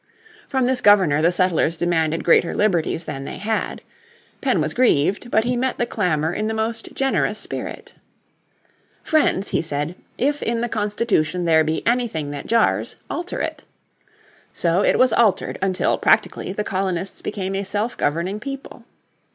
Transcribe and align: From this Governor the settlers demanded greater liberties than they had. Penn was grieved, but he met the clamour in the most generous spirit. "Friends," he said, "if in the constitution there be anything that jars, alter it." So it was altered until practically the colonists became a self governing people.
From 0.47 0.65
this 0.65 0.81
Governor 0.81 1.21
the 1.21 1.31
settlers 1.31 1.77
demanded 1.77 2.23
greater 2.23 2.55
liberties 2.55 3.05
than 3.05 3.23
they 3.23 3.37
had. 3.37 3.83
Penn 4.41 4.59
was 4.59 4.73
grieved, 4.73 5.29
but 5.29 5.43
he 5.43 5.55
met 5.55 5.77
the 5.77 5.85
clamour 5.85 6.33
in 6.33 6.47
the 6.47 6.55
most 6.55 6.91
generous 6.95 7.37
spirit. 7.37 7.93
"Friends," 9.03 9.49
he 9.49 9.61
said, 9.61 9.93
"if 10.17 10.41
in 10.41 10.61
the 10.61 10.69
constitution 10.69 11.45
there 11.45 11.63
be 11.63 11.85
anything 11.85 12.31
that 12.31 12.47
jars, 12.47 12.95
alter 13.11 13.41
it." 13.41 13.63
So 14.53 14.81
it 14.83 14.97
was 14.97 15.13
altered 15.13 15.59
until 15.61 15.99
practically 15.99 16.51
the 16.51 16.63
colonists 16.63 17.21
became 17.21 17.53
a 17.53 17.63
self 17.63 17.95
governing 17.95 18.39
people. 18.39 18.85